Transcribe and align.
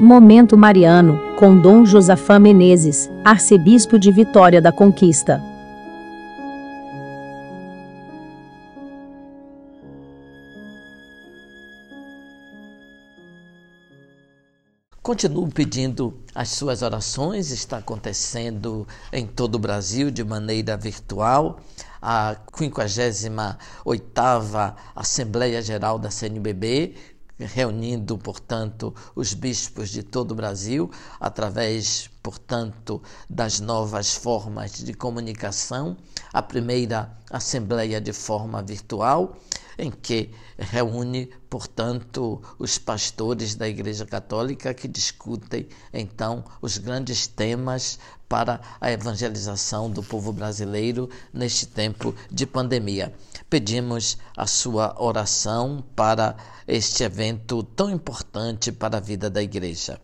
Momento 0.00 0.56
Mariano, 0.56 1.34
com 1.36 1.60
Dom 1.60 1.84
Josafá 1.84 2.38
Menezes, 2.38 3.10
arcebispo 3.24 3.98
de 3.98 4.12
Vitória 4.12 4.62
da 4.62 4.70
Conquista. 4.70 5.42
Continuo 15.02 15.48
pedindo 15.48 16.16
as 16.32 16.50
suas 16.50 16.82
orações, 16.82 17.50
está 17.50 17.78
acontecendo 17.78 18.86
em 19.12 19.26
todo 19.26 19.56
o 19.56 19.58
Brasil 19.58 20.12
de 20.12 20.22
maneira 20.22 20.76
virtual. 20.76 21.58
A 22.00 22.36
58ª 22.52 24.74
Assembleia 24.94 25.60
Geral 25.60 25.98
da 25.98 26.08
CNBB, 26.08 26.94
reunindo, 27.38 28.18
portanto, 28.18 28.94
os 29.14 29.34
bispos 29.34 29.90
de 29.90 30.02
todo 30.02 30.32
o 30.32 30.34
Brasil, 30.34 30.90
através, 31.20 32.10
portanto, 32.22 33.02
das 33.28 33.60
novas 33.60 34.14
formas 34.14 34.72
de 34.72 34.94
comunicação. 34.94 35.96
A 36.32 36.42
primeira 36.42 37.16
Assembleia 37.30 38.00
de 38.00 38.12
forma 38.12 38.62
virtual 38.62 39.36
em 39.78 39.90
que 39.90 40.30
reúne, 40.58 41.30
portanto, 41.48 42.42
os 42.58 42.76
pastores 42.76 43.54
da 43.54 43.68
Igreja 43.68 44.04
Católica 44.04 44.74
que 44.74 44.88
discutem 44.88 45.68
então 45.92 46.44
os 46.60 46.76
grandes 46.78 47.28
temas 47.28 47.98
para 48.28 48.60
a 48.80 48.90
evangelização 48.90 49.88
do 49.88 50.02
povo 50.02 50.32
brasileiro 50.32 51.08
neste 51.32 51.66
tempo 51.66 52.14
de 52.30 52.44
pandemia. 52.44 53.14
Pedimos 53.48 54.18
a 54.36 54.46
sua 54.46 54.94
oração 55.00 55.84
para 55.94 56.36
este 56.66 57.04
evento 57.04 57.62
tão 57.62 57.88
importante 57.88 58.72
para 58.72 58.98
a 58.98 59.00
vida 59.00 59.30
da 59.30 59.42
Igreja. 59.42 60.00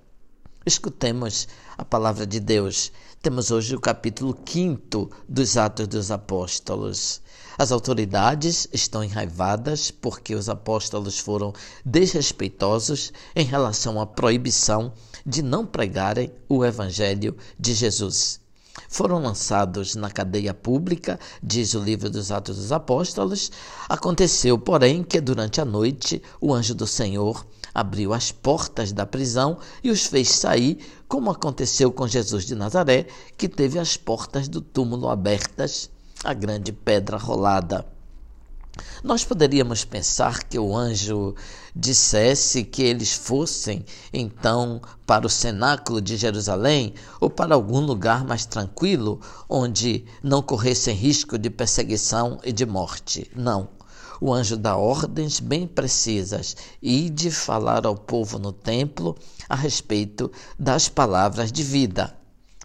Escutemos 0.66 1.46
a 1.76 1.84
palavra 1.84 2.26
de 2.26 2.40
Deus. 2.40 2.90
Temos 3.20 3.50
hoje 3.50 3.76
o 3.76 3.80
capítulo 3.80 4.34
5 4.46 5.10
dos 5.28 5.58
Atos 5.58 5.86
dos 5.86 6.10
Apóstolos. 6.10 7.20
As 7.58 7.70
autoridades 7.70 8.66
estão 8.72 9.04
enraivadas 9.04 9.90
porque 9.90 10.34
os 10.34 10.48
apóstolos 10.48 11.18
foram 11.18 11.52
desrespeitosos 11.84 13.12
em 13.36 13.44
relação 13.44 14.00
à 14.00 14.06
proibição 14.06 14.94
de 15.26 15.42
não 15.42 15.66
pregarem 15.66 16.32
o 16.48 16.64
Evangelho 16.64 17.36
de 17.60 17.74
Jesus. 17.74 18.40
Foram 18.88 19.22
lançados 19.22 19.94
na 19.94 20.10
cadeia 20.10 20.54
pública, 20.54 21.20
diz 21.42 21.74
o 21.74 21.80
livro 21.80 22.08
dos 22.08 22.32
Atos 22.32 22.56
dos 22.56 22.72
Apóstolos. 22.72 23.52
Aconteceu, 23.86 24.58
porém, 24.58 25.04
que 25.04 25.20
durante 25.20 25.60
a 25.60 25.64
noite 25.64 26.22
o 26.40 26.54
anjo 26.54 26.74
do 26.74 26.86
Senhor 26.86 27.46
abriu 27.74 28.14
as 28.14 28.30
portas 28.30 28.92
da 28.92 29.04
prisão 29.04 29.58
e 29.82 29.90
os 29.90 30.06
fez 30.06 30.28
sair, 30.28 30.78
como 31.08 31.30
aconteceu 31.30 31.90
com 31.90 32.06
Jesus 32.06 32.44
de 32.44 32.54
Nazaré, 32.54 33.06
que 33.36 33.48
teve 33.48 33.78
as 33.78 33.96
portas 33.96 34.46
do 34.46 34.60
túmulo 34.60 35.08
abertas 35.08 35.90
a 36.22 36.32
grande 36.32 36.72
pedra 36.72 37.16
rolada. 37.16 37.84
Nós 39.04 39.24
poderíamos 39.24 39.84
pensar 39.84 40.42
que 40.42 40.58
o 40.58 40.76
anjo 40.76 41.34
dissesse 41.76 42.64
que 42.64 42.82
eles 42.82 43.12
fossem 43.12 43.84
então 44.12 44.80
para 45.06 45.26
o 45.26 45.30
cenáculo 45.30 46.00
de 46.00 46.16
Jerusalém 46.16 46.94
ou 47.20 47.30
para 47.30 47.54
algum 47.54 47.80
lugar 47.80 48.24
mais 48.24 48.46
tranquilo 48.46 49.20
onde 49.48 50.04
não 50.22 50.42
corressem 50.42 50.94
risco 50.94 51.38
de 51.38 51.50
perseguição 51.50 52.40
e 52.42 52.52
de 52.52 52.66
morte. 52.66 53.30
Não. 53.36 53.68
O 54.20 54.32
anjo 54.32 54.56
dá 54.56 54.76
ordens 54.76 55.40
bem 55.40 55.66
precisas 55.66 56.56
e 56.80 57.10
de 57.10 57.30
falar 57.30 57.86
ao 57.86 57.96
povo 57.96 58.38
no 58.38 58.52
templo 58.52 59.16
a 59.48 59.54
respeito 59.54 60.30
das 60.58 60.88
palavras 60.88 61.50
de 61.50 61.62
vida. 61.62 62.16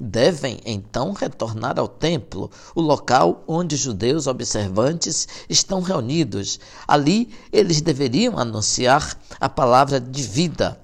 Devem 0.01 0.61
então 0.65 1.11
retornar 1.11 1.77
ao 1.77 1.87
templo, 1.87 2.49
o 2.73 2.79
local 2.79 3.43
onde 3.45 3.75
os 3.75 3.81
judeus 3.81 4.27
observantes 4.27 5.27
estão 5.49 5.81
reunidos. 5.81 6.57
Ali 6.87 7.29
eles 7.51 7.81
deveriam 7.81 8.37
anunciar 8.37 9.17
a 9.39 9.49
palavra 9.49 9.99
de 9.99 10.23
vida. 10.23 10.79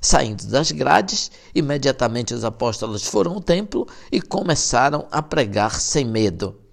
Saindo 0.00 0.46
das 0.46 0.70
grades, 0.70 1.30
imediatamente 1.54 2.34
os 2.34 2.44
apóstolos 2.44 3.06
foram 3.06 3.32
ao 3.32 3.40
templo 3.40 3.86
e 4.12 4.20
começaram 4.20 5.06
a 5.10 5.22
pregar 5.22 5.80
sem 5.80 6.04
medo. 6.04 6.67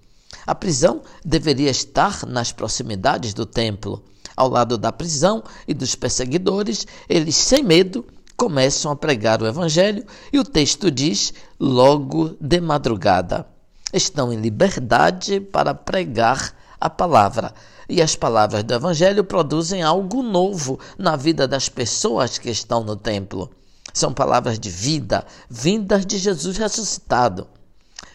A 0.46 0.54
prisão 0.54 1.02
deveria 1.24 1.70
estar 1.70 2.24
nas 2.24 2.52
proximidades 2.52 3.34
do 3.34 3.44
templo. 3.44 4.04
Ao 4.36 4.48
lado 4.48 4.78
da 4.78 4.92
prisão 4.92 5.42
e 5.66 5.74
dos 5.74 5.94
perseguidores, 5.94 6.86
eles, 7.08 7.34
sem 7.34 7.64
medo, 7.64 8.04
começam 8.36 8.92
a 8.92 8.96
pregar 8.96 9.42
o 9.42 9.46
Evangelho 9.46 10.04
e 10.32 10.38
o 10.38 10.44
texto 10.44 10.90
diz: 10.90 11.34
logo 11.58 12.36
de 12.40 12.60
madrugada. 12.60 13.46
Estão 13.92 14.32
em 14.32 14.36
liberdade 14.36 15.40
para 15.40 15.74
pregar 15.74 16.54
a 16.80 16.88
palavra. 16.88 17.52
E 17.88 18.02
as 18.02 18.14
palavras 18.14 18.62
do 18.62 18.74
Evangelho 18.74 19.24
produzem 19.24 19.82
algo 19.82 20.22
novo 20.22 20.78
na 20.98 21.16
vida 21.16 21.48
das 21.48 21.68
pessoas 21.68 22.38
que 22.38 22.50
estão 22.50 22.84
no 22.84 22.94
templo. 22.94 23.50
São 23.92 24.12
palavras 24.12 24.58
de 24.58 24.68
vida, 24.68 25.24
vindas 25.48 26.04
de 26.04 26.18
Jesus 26.18 26.56
ressuscitado. 26.56 27.48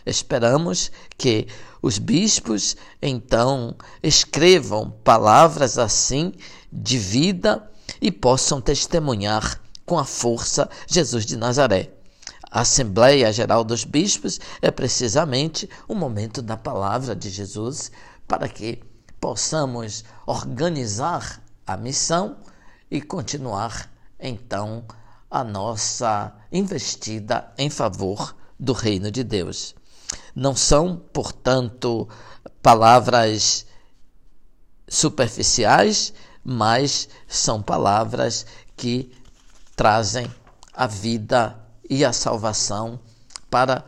Esperamos 0.06 0.92
que 1.18 1.48
os 1.82 1.98
bispos 1.98 2.76
então 3.02 3.76
escrevam 4.02 4.92
palavras 5.04 5.78
assim 5.78 6.34
de 6.72 6.98
vida 6.98 7.70
e 8.02 8.12
possam 8.12 8.62
testemunhar 8.62 9.60
com 9.86 9.98
a 9.98 10.06
força 10.06 10.70
Jesus 10.88 11.26
de 11.26 11.36
Nazaré. 11.36 11.92
A 12.50 12.62
Assembleia 12.62 13.32
Geral 13.32 13.64
dos 13.64 13.84
Bispos 13.84 14.40
é 14.62 14.70
precisamente 14.70 15.70
o 15.88 15.96
momento 15.96 16.42
da 16.42 16.58
palavra 16.58 17.16
de 17.16 17.30
Jesus 17.30 17.92
para 18.28 18.48
que 18.48 18.84
possamos 19.20 20.04
organizar 20.26 21.42
a 21.66 21.78
missão 21.78 22.38
e 22.90 23.02
continuar 23.02 23.90
então 24.20 24.84
a 25.30 25.44
nossa 25.44 26.36
investida 26.52 27.54
em 27.58 27.70
favor 27.70 28.36
do 28.60 28.74
reino 28.74 29.10
de 29.10 29.24
Deus. 29.24 29.74
Não 30.36 30.56
são, 30.56 30.96
portanto, 31.12 32.08
palavras 32.62 33.66
superficiais, 34.88 36.14
mas 36.44 37.10
são 37.28 37.62
palavras 37.62 38.46
que 38.76 39.12
trazem 39.76 40.30
a 40.74 40.88
vida 40.88 41.60
e 41.90 42.04
a 42.06 42.14
salvação 42.14 43.00
para 43.50 43.86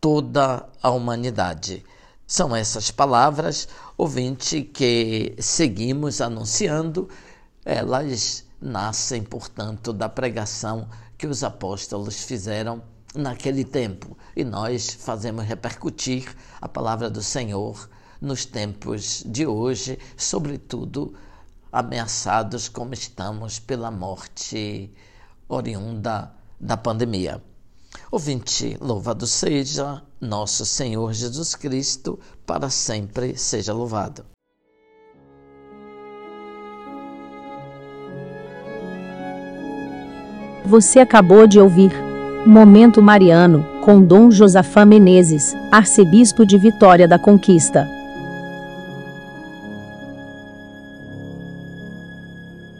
toda 0.00 0.68
a 0.82 0.90
humanidade. 0.90 1.84
São 2.26 2.54
essas 2.56 2.90
palavras, 2.90 3.68
ouvinte, 3.96 4.62
que 4.62 5.34
seguimos 5.38 6.20
anunciando, 6.20 7.08
elas 7.64 8.44
nascem, 8.60 9.22
portanto, 9.22 9.92
da 9.92 10.08
pregação 10.08 10.88
que 11.18 11.26
os 11.26 11.44
apóstolos 11.44 12.22
fizeram 12.22 12.82
naquele 13.14 13.64
tempo 13.64 14.16
e 14.34 14.44
nós 14.44 14.90
fazemos 14.90 15.44
repercutir 15.44 16.34
a 16.60 16.68
palavra 16.68 17.10
do 17.10 17.22
Senhor 17.22 17.88
nos 18.20 18.44
tempos 18.44 19.22
de 19.26 19.46
hoje, 19.46 19.98
sobretudo 20.16 21.14
ameaçados 21.72 22.68
como 22.68 22.94
estamos 22.94 23.58
pela 23.58 23.90
morte 23.90 24.92
oriunda 25.48 26.32
da 26.60 26.76
pandemia. 26.76 27.42
Ouvinte, 28.10 28.76
louvado 28.80 29.26
seja 29.26 30.02
nosso 30.20 30.64
Senhor 30.64 31.12
Jesus 31.12 31.54
Cristo, 31.54 32.18
para 32.46 32.70
sempre 32.70 33.36
seja 33.36 33.72
louvado. 33.72 34.24
Você 40.64 41.00
acabou 41.00 41.46
de 41.46 41.58
ouvir 41.58 42.11
Momento 42.44 43.00
Mariano, 43.00 43.64
com 43.82 44.02
Dom 44.02 44.28
Josafá 44.28 44.84
Menezes, 44.84 45.56
arcebispo 45.70 46.44
de 46.44 46.58
Vitória 46.58 47.06
da 47.06 47.16
Conquista. 47.16 47.88